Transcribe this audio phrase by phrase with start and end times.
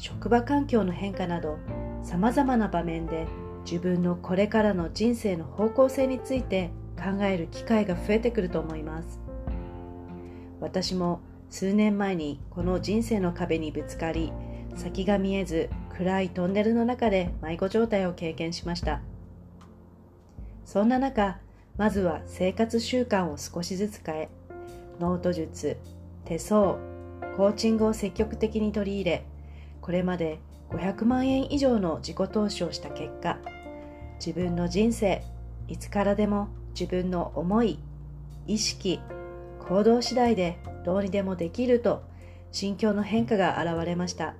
[0.00, 1.58] 職場環境の変化など
[2.02, 3.26] 様々な場面で
[3.66, 9.20] 自分のこれからの人生の方向性について考える機会が増えてくると思います。
[10.58, 14.32] 私も数年前にこの人生の壁にぶつかり
[14.74, 19.02] 先が見えず暗いトンネルの中で迷子状態を経験しました。
[20.64, 21.40] そんな中
[21.76, 24.28] まずは生活習慣を少しずつ変え
[24.98, 25.76] ノート術
[26.24, 26.78] 手相
[27.36, 29.24] コーチングを積極的に取り入れ
[29.80, 33.38] これまで500万円以上の自己投資をした結果
[34.24, 35.22] 自分の人生
[35.68, 37.78] いつからでも自分の思い
[38.46, 39.00] 意識
[39.60, 42.02] 行動次第でどうにでもできると
[42.52, 44.34] 心境の変化が現れました。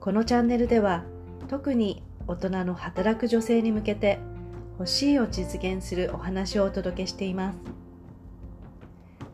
[0.00, 1.04] このチャンネルでは
[1.48, 4.18] 特に大人の働く女性に向けて
[4.78, 7.58] 欲しいを実現するお話をお届けしています。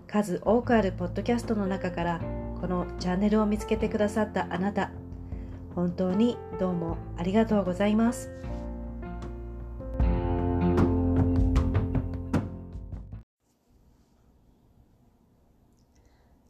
[0.07, 2.21] 数多くあるポッドキャストの中から
[2.63, 4.93] このチャンネルを見つけてくださったあなた
[5.75, 8.31] 本当にどうもありがとうございます。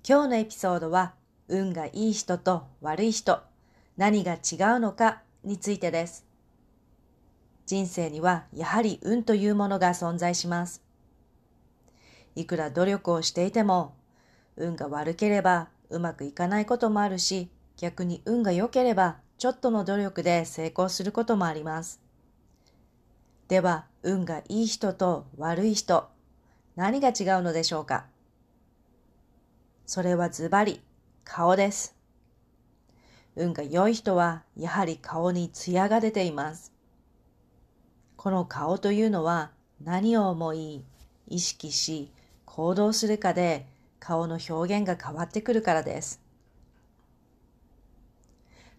[0.07, 1.15] 今日のエピソードは
[1.49, 3.41] 運がいい人と悪い人
[3.97, 6.27] 何が違うのかについてです。
[7.65, 10.83] 人生にはやはり運というものが存在します。
[12.35, 13.95] いくら努力をしていても
[14.59, 22.00] 運が悪ければうまくいかないこともあるし、逆に運が良ければ、ちょっとの努力で成功することもあります。
[23.49, 26.09] では、運がいい人と悪い人、
[26.77, 28.06] 何が違うのでしょうか？
[29.84, 30.81] それはズバリ、
[31.25, 31.95] 顔です。
[33.37, 36.72] 運が良い人は、やはり顔に艶が出ています。
[38.16, 39.50] この顔というのは、
[39.83, 40.84] 何を思い、
[41.28, 42.11] 意識し、
[42.45, 43.66] 行動するかで
[44.05, 46.21] 顔の表現が変わってくるからです。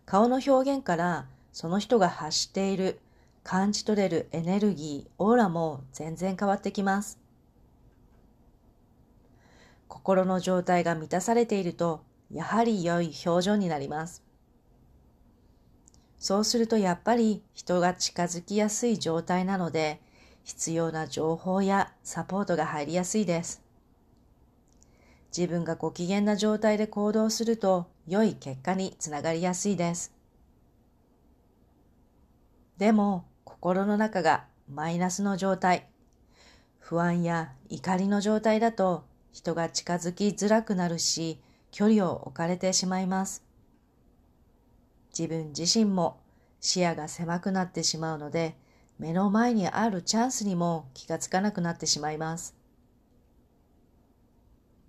[0.06, 3.00] 顔の表現からその人が発している
[3.42, 7.20] 感じ取れるエネルギー、オーラも全然変わってきます。
[9.88, 14.24] 心の状態が満たされていると、やはり良い表情になります。
[16.20, 20.02] そうするとやっぱり人が近づきやすい状態なので、
[20.44, 23.64] 必要な情報やサポートが入りやすいです。
[25.36, 30.14] 自分がご機嫌な状態で行動すると良い結果につながりやすいです。
[32.78, 35.88] でも心の中がマイナスの状態、
[36.80, 41.40] 不安や怒りの状態だと人が近づきづらくなるし
[41.72, 43.44] 距離を置かれてしまいます。
[45.18, 46.20] 自分自身も
[46.62, 48.56] 視野が狭くなってしまうので
[49.00, 52.56] 目の前にあるチャンスにも気がつかなくなってしまいます。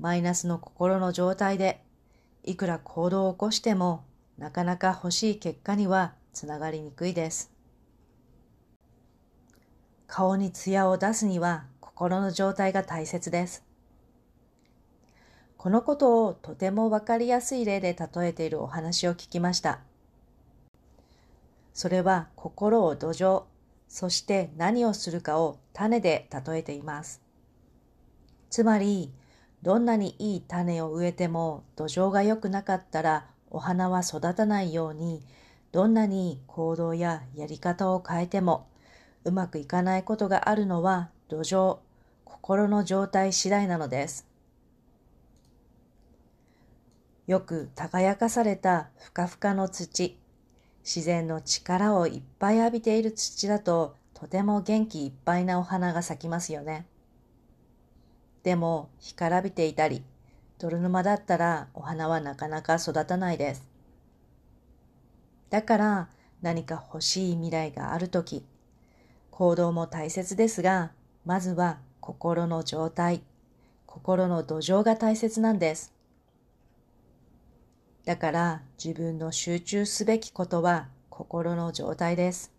[0.04, 1.81] マイナスの心の状態で、
[2.42, 4.04] いくら行動を起こしても、
[4.37, 7.50] なかなか欲しい結果にはつながりにくいです。
[10.06, 13.65] 顔に艶を出すには心の状態が大切です。
[15.56, 19.81] このことをとてもわかりやすい例で例えているお話を聞きました。
[21.72, 23.44] それは心を土壌、
[23.88, 27.22] そして何をするかを種で例えています。
[28.50, 29.10] つまり、
[29.64, 35.22] どんなにいい種を植えても土壌が良くなかったらお花は育たないように
[35.72, 38.66] どんなに行動ややり方を変えても
[39.24, 41.78] うまくいかないことがあるのは土壌、
[42.26, 44.26] 心の状態次第なのです。
[47.27, 50.18] よく耕かされたふかふかの土、
[50.84, 56.84] 自然の力をいっぱい浴びている土だととても元気いっぱいなお花が咲きますよね。
[58.44, 60.04] でも干からびていたり、
[60.58, 63.66] 泥沼だったらお花はなかなか育たないです。
[65.50, 66.08] だから
[66.42, 68.44] 何か欲しい未来があるとき、
[69.30, 70.92] 行動も大切ですが、
[71.24, 73.22] まずは心の状態、
[73.86, 75.94] 心の土壌が大切なんです。
[78.04, 82.52] だから自分の集中すべきことは心の状態です。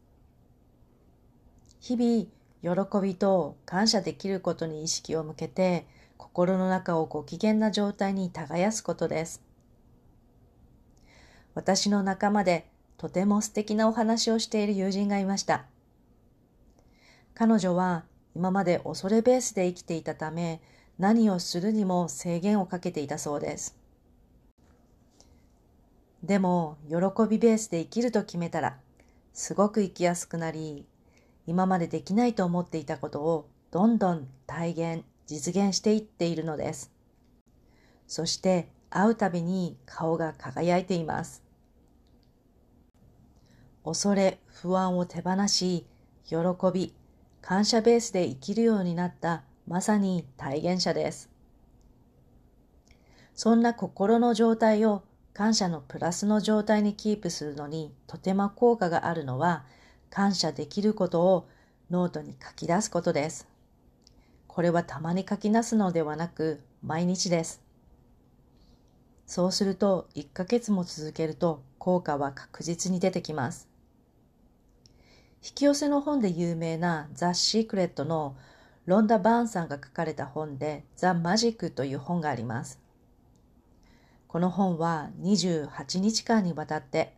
[1.80, 2.35] 日々
[2.66, 5.86] 喜びと感謝できることに意識を向けて、
[6.18, 9.44] 心の中をご機嫌な状態に耕すことです。
[11.54, 12.66] 私の仲間で
[12.98, 15.66] とても素敵なお話をしている友人がいました。
[17.36, 18.04] 彼女は
[18.34, 20.60] 今まで恐れベースで生きていたため
[20.98, 23.78] 何をするにも制限をかけていたそうです。
[26.24, 26.96] でも喜
[27.30, 28.80] びベースで生きると決めたら
[29.34, 30.88] すごく生きやすくなり
[31.48, 36.92] 今までできないと思っていたことをどんどん体現実現していっているのです。
[38.08, 41.44] そして会うたびに顔が輝いています。
[43.84, 45.86] 恐れ、不安を手放し、
[46.26, 46.38] 喜
[46.74, 46.94] び、
[47.42, 51.30] 感謝ベースで生きるようになったまさに体現者です。
[53.36, 55.04] そんな心の状態を
[55.34, 59.66] 感謝のプラスの状態にキープするのにとても効果があるのは
[60.10, 61.48] 感謝できることを
[61.90, 63.48] ノートに書き出すことです。
[64.48, 67.62] これはたまに書き出すのではなく毎日です。
[69.26, 73.68] そうすると1ヶ月も続けると効果は確実に出てきます。
[75.44, 78.36] 引き寄せの本で有名なザ・シークレットの
[78.86, 82.80] ロンダ・バーンさんが書かれた本でザ・マジックという本があります。
[84.28, 87.14] この本は28日間にわたって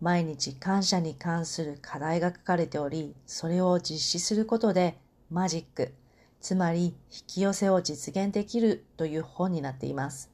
[0.00, 4.96] 毎日感謝に関する課題が書かれており、それを実施することで
[5.30, 5.92] マジック、
[6.40, 6.94] つまり引
[7.26, 10.30] き寄せを実現できるという本になっています。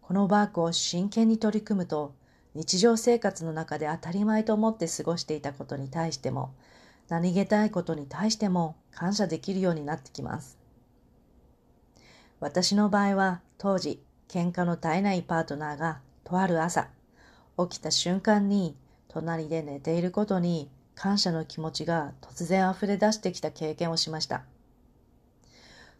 [0.00, 2.14] このワークを真剣に取り組むと、
[2.54, 6.54] 日常生活の中で当たり前と思って過ごしていたことに対しても、
[7.08, 10.58] 何気ないことに対しても感謝できるようになってきます。
[12.40, 16.88] 私の場合は当時喧嘩の絶えないパートナーがとある朝、
[17.58, 18.76] 起きた瞬間に
[19.08, 24.44] 隣で寝ていることに感謝の気持ちが突然溢れ出してきた経験をしました。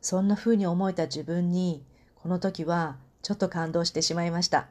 [0.01, 4.69] そんな風に思えた自分に、この時はちょっと感動してしまいました。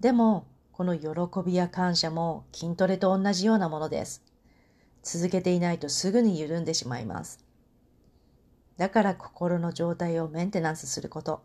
[0.00, 1.08] でも、この喜
[1.46, 4.22] びや感謝も筋トレと同じようなものです。
[5.02, 7.44] 続けていないとすぐに緩んでしまいます。
[8.76, 11.42] だから心の状態をメンテナンスすること。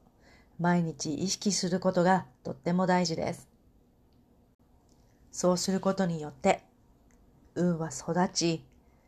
[0.59, 3.48] 毎日意識することがとっても大事です。
[5.31, 6.63] そうすることによって、
[7.55, 8.65] 運は育ち、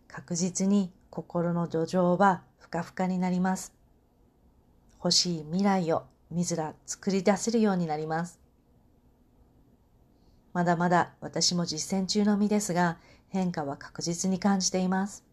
[0.07, 3.73] 確実に心の土壌はふかふかになります。
[4.97, 8.39] 欲しい未来を自ら作り出せるようになります。
[10.53, 12.97] まだまだ私も実践中の身ですが、
[13.29, 15.23] 変化は確実に感じています。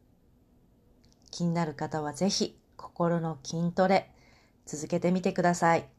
[1.30, 4.10] 気になる方はぜひ心の筋トレ
[4.64, 5.97] 続けてみてください。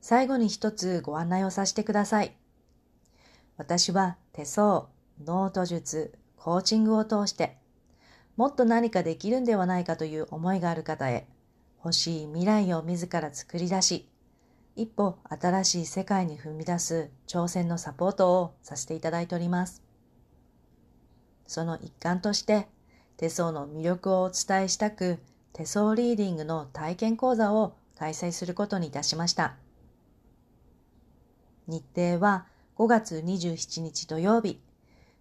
[0.00, 2.36] 最後に一つご案内をさせてください。
[3.56, 4.86] 私は手相、
[5.24, 7.58] ノート術、コーチングを通して、
[8.36, 11.26] もっと何かできるんではないかという思いがある方へ、
[11.84, 14.08] 欲しい未来を自ら作り出し、
[14.76, 19.82] 一歩新しい世界に踏み出す挑戦のサポートをさせていただいております。
[21.48, 22.68] その一環として、
[23.16, 25.18] 手相の魅力をお伝えしたく、
[25.52, 29.56] 手相リーディングの体験講座を開催することにいたしました。
[31.68, 32.46] 日程は
[32.78, 34.58] 5月27日土曜日、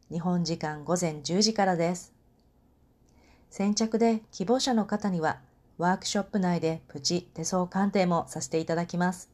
[0.09, 2.13] 日本時間午前10時からです。
[3.49, 5.41] 先着で希望者の方には
[5.77, 9.29] ワークショップ内でプチ手相鑑定もさせていただきます。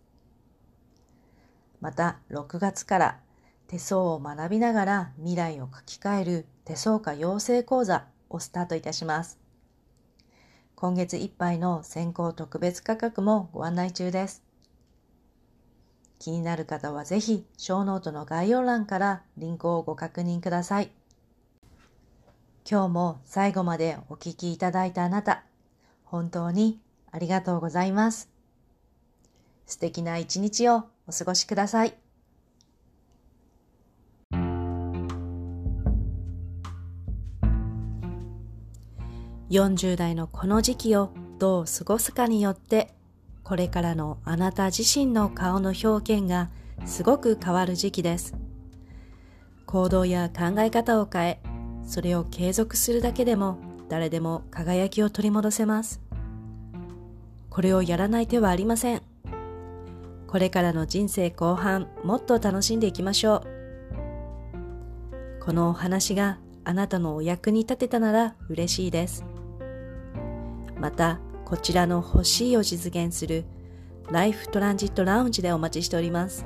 [1.81, 3.19] また6月から
[3.67, 9.37] 手相を学びながら未来を書き換える手相家養成講座をスタートいたします。
[10.75, 14.41] 今月いっぱいの先行特別価格もご案内中です。
[16.23, 20.89] 気になる方はぜひ、ショーノートの概要欄からリンクをご確認ください。
[22.65, 25.43] 今日も最後までお聴きいただいたあなた、
[26.05, 26.79] 本当に
[27.11, 28.29] ありがとうございます。
[29.65, 31.93] 素敵な一日をお過ごしください。
[39.49, 42.93] 40代のこの時期をどう過ごすかによって
[43.43, 46.49] これからのあなた自身の顔の表現が
[46.85, 48.35] すごく変わる時期です。
[49.65, 51.39] 行動や考え方を変え、
[51.85, 53.57] それを継続するだけでも
[53.89, 56.01] 誰でも輝きを取り戻せます。
[57.49, 59.01] これをやらない手はありません。
[60.27, 63.43] これからの人生後半、もっと楽しんでいきましょう。
[65.43, 69.25] このお話があなたのお役に立てたなら嬉しいです。
[70.79, 73.45] また、こちらの欲しいを実現する
[74.11, 76.45] ライフトランジットラウンジでお待ちしております。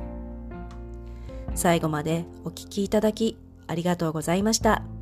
[1.56, 4.97] 最後までお聴きいただきありがとうございました。